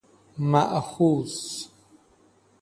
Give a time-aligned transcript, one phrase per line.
[0.37, 1.71] مأخوذ